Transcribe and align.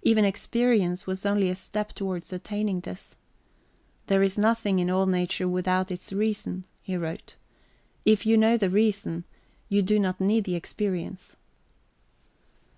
Even 0.00 0.24
experience 0.24 1.06
was 1.06 1.26
only 1.26 1.50
a 1.50 1.54
step 1.54 1.92
towards 1.92 2.32
attaining 2.32 2.80
this. 2.80 3.14
"There 4.06 4.22
is 4.22 4.38
nothing 4.38 4.78
in 4.78 4.88
all 4.88 5.04
nature 5.04 5.46
without 5.46 5.90
its 5.90 6.14
reason," 6.14 6.64
he 6.80 6.96
wrote. 6.96 7.36
"If 8.06 8.24
you 8.24 8.38
know 8.38 8.56
the 8.56 8.70
reason, 8.70 9.24
you 9.68 9.82
do 9.82 9.98
not 10.00 10.18
need 10.18 10.44
the 10.44 10.54
experience." 10.54 11.36